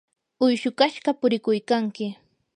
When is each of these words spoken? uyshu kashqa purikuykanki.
uyshu 0.45 0.69
kashqa 0.79 1.11
purikuykanki. 1.19 2.05